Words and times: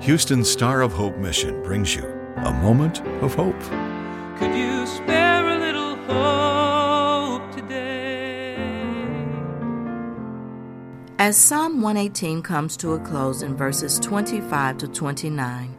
Houston 0.00 0.42
Star 0.42 0.80
of 0.80 0.94
Hope 0.94 1.18
Mission 1.18 1.62
brings 1.62 1.94
you 1.94 2.02
a 2.36 2.52
moment 2.54 3.02
of 3.22 3.34
hope. 3.34 3.60
Could 4.38 4.56
you 4.56 4.86
spare 4.86 5.46
a 5.46 5.58
little 5.58 5.94
hope 6.06 7.54
today? 7.54 8.56
As 11.18 11.36
Psalm 11.36 11.82
118 11.82 12.40
comes 12.40 12.78
to 12.78 12.94
a 12.94 12.98
close 13.00 13.42
in 13.42 13.54
verses 13.54 13.98
25 13.98 14.78
to 14.78 14.88
29, 14.88 15.76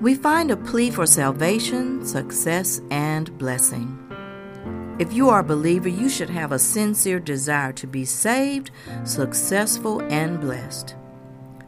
we 0.00 0.16
find 0.16 0.50
a 0.50 0.56
plea 0.56 0.90
for 0.90 1.06
salvation, 1.06 2.04
success, 2.04 2.80
and 2.90 3.38
blessing. 3.38 4.00
If 4.98 5.12
you 5.12 5.28
are 5.28 5.40
a 5.40 5.44
believer, 5.44 5.88
you 5.88 6.08
should 6.08 6.30
have 6.30 6.50
a 6.50 6.58
sincere 6.58 7.20
desire 7.20 7.72
to 7.74 7.86
be 7.86 8.04
saved, 8.04 8.72
successful, 9.04 10.00
and 10.10 10.40
blessed. 10.40 10.96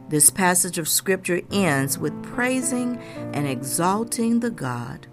This 0.07 0.29
passage 0.29 0.77
of 0.77 0.87
Scripture 0.87 1.41
ends 1.51 1.97
with 1.97 2.23
praising 2.23 2.97
and 3.33 3.47
exalting 3.47 4.39
the 4.39 4.51
God 4.51 5.07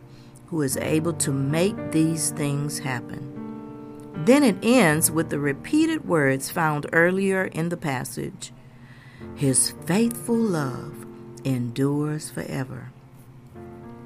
who 0.49 0.61
is 0.61 0.77
able 0.77 1.15
to 1.15 1.33
make 1.33 1.93
these 1.93 2.31
things 2.31 2.81
happen. 2.81 3.33
Then 4.27 4.45
it 4.45 4.57
ends 4.63 5.11
with 5.11 5.31
the 5.31 5.39
repeated 5.39 6.07
words 6.07 6.51
found 6.51 6.87
earlier 6.93 7.45
in 7.45 7.71
the 7.71 7.77
passage 7.77 8.53
His 9.35 9.71
faithful 9.87 10.37
love 10.37 11.07
endures 11.43 12.29
forever. 12.29 12.93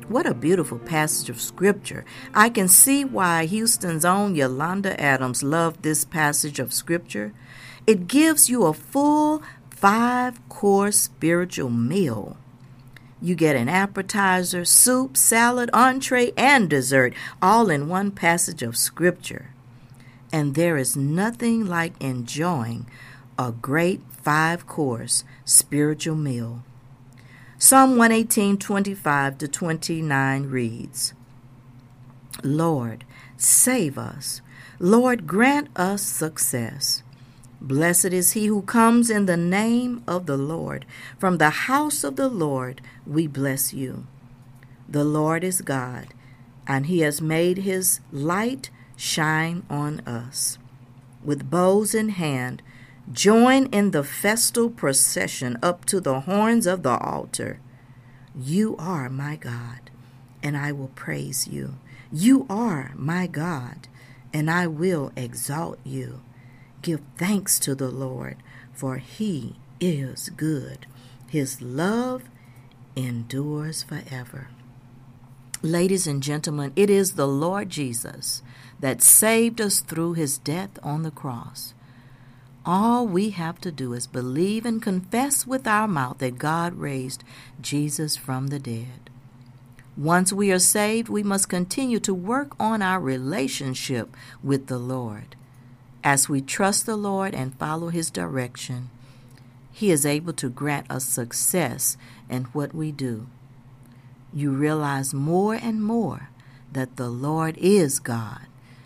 What 0.09 0.25
a 0.25 0.35
beautiful 0.35 0.79
passage 0.79 1.29
of 1.29 1.41
Scripture. 1.41 2.05
I 2.33 2.49
can 2.49 2.69
see 2.69 3.05
why 3.05 3.47
Houston's 3.47 4.05
own 4.05 4.37
Yolanda 4.37 4.99
Adams 5.01 5.43
loved 5.43 5.83
this 5.83 6.05
passage 6.05 6.61
of 6.61 6.73
Scripture. 6.73 7.33
It 7.89 8.07
gives 8.07 8.49
you 8.49 8.66
a 8.66 8.73
full 8.73 9.43
five 9.77 10.48
course 10.48 10.98
spiritual 10.98 11.71
meal. 11.71 12.37
You 13.21 13.35
get 13.35 13.57
an 13.57 13.69
appetizer, 13.69 14.65
soup, 14.65 15.16
salad, 15.16 15.71
entree, 15.73 16.32
and 16.37 16.69
dessert 16.69 17.15
all 17.41 17.71
in 17.71 17.88
one 17.88 18.10
passage 18.10 18.63
of 18.63 18.77
Scripture. 18.77 19.51
And 20.32 20.54
there 20.54 20.77
is 20.77 20.97
nothing 20.97 21.66
like 21.66 21.93
enjoying 22.01 22.87
a 23.38 23.52
great 23.52 24.01
five 24.23 24.66
course 24.66 25.24
spiritual 25.45 26.16
meal. 26.16 26.63
Psalm 27.59 27.97
118, 27.97 28.59
25 28.59 29.38
to 29.38 29.49
29 29.49 30.43
reads 30.45 31.15
Lord, 32.43 33.04
save 33.37 33.97
us. 33.97 34.41
Lord, 34.79 35.27
grant 35.27 35.69
us 35.74 36.02
success. 36.02 37.02
Blessed 37.67 38.13
is 38.13 38.33
he 38.33 38.47
who 38.47 38.63
comes 38.63 39.11
in 39.11 39.27
the 39.27 39.37
name 39.37 40.05
of 40.07 40.27
the 40.27 40.37
Lord. 40.37 40.87
From 41.19 41.39
the 41.39 41.51
house 41.51 42.05
of 42.05 42.15
the 42.15 42.29
Lord 42.29 42.81
we 43.05 43.27
bless 43.27 43.75
you. 43.75 44.07
The 44.89 45.03
Lord 45.03 45.43
is 45.43 45.63
God, 45.63 46.15
and 46.69 46.87
he 46.87 47.01
has 47.01 47.21
made 47.21 47.59
his 47.59 47.99
light 48.13 48.71
shine 48.95 49.65
on 49.69 49.99
us. 50.07 50.59
With 51.25 51.51
bows 51.51 51.93
in 51.93 52.11
hand, 52.11 52.63
join 53.11 53.67
in 53.67 53.91
the 53.91 54.05
festal 54.05 54.71
procession 54.71 55.59
up 55.61 55.85
to 55.87 56.01
the 56.01 56.21
horns 56.21 56.69
of 56.69 56.85
the 56.85 56.97
altar. 56.97 57.59
You 58.39 58.77
are 58.79 59.11
my 59.11 59.35
God, 59.35 59.91
and 60.41 60.57
I 60.57 60.71
will 60.71 60.93
praise 60.95 61.49
you. 61.49 61.75
You 62.13 62.47
are 62.49 62.93
my 62.95 63.27
God, 63.27 63.89
and 64.33 64.49
I 64.49 64.69
will 64.69 65.11
exalt 65.17 65.81
you. 65.83 66.21
Give 66.87 67.03
thanks 67.16 67.59
to 67.59 67.75
the 67.75 67.91
Lord, 67.91 68.37
for 68.72 68.98
he 68.98 69.56
is 69.81 70.28
good. 70.28 70.87
His 71.28 71.60
love 71.60 72.22
endures 72.94 73.82
forever. 73.82 74.50
Ladies 75.62 76.06
and 76.06 76.22
gentlemen, 76.22 76.72
it 76.76 76.88
is 76.88 77.14
the 77.14 77.26
Lord 77.26 77.70
Jesus 77.70 78.41
that 78.78 79.02
saved 79.02 79.60
us 79.60 79.80
through 79.80 80.12
his 80.12 80.38
death 80.38 80.78
on 80.80 81.02
the 81.02 81.10
cross. 81.10 81.75
All 82.64 83.04
we 83.04 83.30
have 83.30 83.60
to 83.62 83.72
do 83.72 83.92
is 83.92 84.06
believe 84.06 84.64
and 84.64 84.80
confess 84.80 85.44
with 85.44 85.66
our 85.66 85.88
mouth 85.88 86.19
that 86.19 86.38
God 86.38 86.75
raised 86.75 87.25
Jesus 87.60 88.16
from 88.16 88.46
the 88.46 88.60
dead. 88.60 89.10
Once 89.96 90.32
we 90.32 90.52
are 90.52 90.60
saved, 90.60 91.08
we 91.08 91.25
must 91.25 91.48
continue 91.48 91.98
to 91.98 92.14
work 92.14 92.54
on 92.60 92.80
our 92.80 93.00
relationship 93.00 94.16
with 94.41 94.69
the 94.69 94.78
Lord. 94.78 95.34
As 96.06 96.28
we 96.28 96.41
trust 96.41 96.87
the 96.87 96.94
Lord 96.94 97.34
and 97.34 97.59
follow 97.59 97.89
His 97.89 98.12
direction, 98.12 98.91
He 99.72 99.91
is 99.91 100.06
able 100.06 100.33
to 100.34 100.49
grant 100.49 100.89
us 100.89 101.05
success 101.05 101.97
in 102.31 102.44
what 102.53 102.72
we 102.72 102.93
do. 102.93 103.27
You 104.33 104.53
realize 104.53 105.12
more 105.12 105.55
and 105.55 105.83
more 105.83 106.28
that 106.71 106.94
the 106.94 107.09
Lord 107.09 107.59
is 107.59 107.99
God 107.99 108.43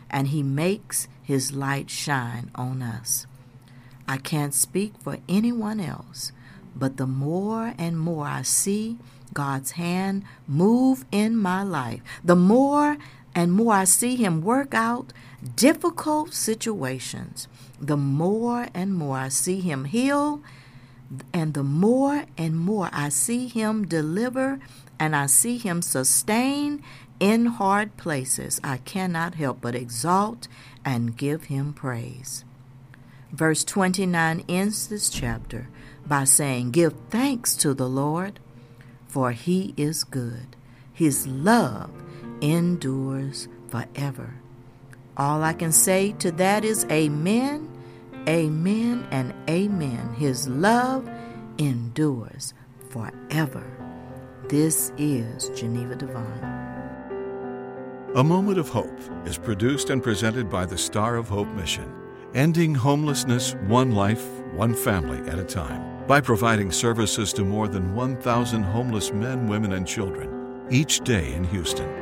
and 0.08 0.28
He 0.28 0.42
makes 0.42 1.08
His 1.22 1.52
light 1.52 1.90
shine 1.90 2.50
on 2.54 2.80
us. 2.80 3.26
I 4.08 4.16
can't 4.16 4.54
speak 4.54 4.94
for 5.02 5.18
anyone 5.28 5.78
else, 5.78 6.32
but 6.74 6.96
the 6.96 7.06
more 7.06 7.74
and 7.76 8.00
more 8.00 8.28
I 8.28 8.40
see 8.40 8.96
God's 9.34 9.72
hand 9.72 10.24
move 10.48 11.04
in 11.12 11.36
my 11.36 11.64
life, 11.64 12.00
the 12.24 12.34
more 12.34 12.96
and 13.34 13.52
more 13.52 13.74
I 13.74 13.84
see 13.84 14.16
Him 14.16 14.42
work 14.42 14.74
out 14.74 15.12
difficult 15.56 16.34
situations, 16.34 17.48
the 17.80 17.96
more 17.96 18.68
and 18.74 18.94
more 18.94 19.16
I 19.16 19.28
see 19.28 19.60
Him 19.60 19.84
heal, 19.84 20.42
and 21.32 21.54
the 21.54 21.64
more 21.64 22.24
and 22.36 22.58
more 22.58 22.88
I 22.92 23.08
see 23.08 23.48
Him 23.48 23.86
deliver 23.86 24.60
and 24.98 25.16
I 25.16 25.26
see 25.26 25.58
Him 25.58 25.82
sustain 25.82 26.82
in 27.18 27.46
hard 27.46 27.96
places, 27.98 28.60
I 28.64 28.78
cannot 28.78 29.34
help 29.34 29.60
but 29.60 29.74
exalt 29.74 30.48
and 30.84 31.16
give 31.16 31.44
Him 31.44 31.72
praise. 31.74 32.44
Verse 33.30 33.62
29 33.62 34.44
ends 34.48 34.88
this 34.88 35.10
chapter 35.10 35.68
by 36.06 36.24
saying, 36.24 36.70
Give 36.72 36.94
thanks 37.10 37.54
to 37.56 37.74
the 37.74 37.88
Lord, 37.88 38.40
for 39.06 39.32
He 39.32 39.74
is 39.76 40.02
good. 40.02 40.56
His 40.92 41.26
love 41.26 41.90
endures 42.40 43.48
forever. 43.68 44.34
All 45.16 45.42
I 45.42 45.52
can 45.52 45.72
say 45.72 46.12
to 46.12 46.32
that 46.32 46.64
is 46.64 46.86
Amen, 46.90 47.68
Amen, 48.28 49.06
and 49.10 49.34
Amen. 49.48 50.14
His 50.14 50.48
love 50.48 51.08
endures 51.58 52.54
forever. 52.90 53.64
This 54.48 54.92
is 54.98 55.50
Geneva 55.50 55.94
Devine. 55.94 56.60
A 58.16 58.24
Moment 58.24 58.58
of 58.58 58.68
Hope 58.68 58.98
is 59.24 59.38
produced 59.38 59.90
and 59.90 60.02
presented 60.02 60.50
by 60.50 60.66
the 60.66 60.76
Star 60.76 61.16
of 61.16 61.28
Hope 61.28 61.48
Mission, 61.48 61.94
ending 62.34 62.74
homelessness 62.74 63.54
one 63.66 63.92
life, 63.92 64.26
one 64.54 64.74
family 64.74 65.18
at 65.30 65.38
a 65.38 65.44
time, 65.44 66.06
by 66.06 66.20
providing 66.20 66.72
services 66.72 67.32
to 67.34 67.44
more 67.44 67.68
than 67.68 67.94
1,000 67.94 68.62
homeless 68.64 69.12
men, 69.12 69.46
women, 69.46 69.74
and 69.74 69.86
children 69.86 70.66
each 70.70 71.00
day 71.00 71.32
in 71.34 71.44
Houston. 71.44 71.99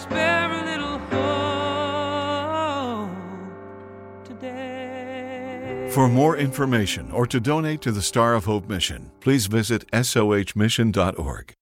Spare 0.00 0.50
a 0.50 0.64
little 0.64 0.98
hope 1.10 1.44
today? 4.24 5.90
For 5.92 6.08
more 6.08 6.36
information 6.38 7.10
or 7.10 7.26
to 7.26 7.38
donate 7.38 7.82
to 7.82 7.92
the 7.92 8.00
Star 8.00 8.34
of 8.34 8.46
Hope 8.46 8.66
Mission, 8.66 9.10
please 9.20 9.46
visit 9.46 9.86
sohmission.org. 9.90 11.54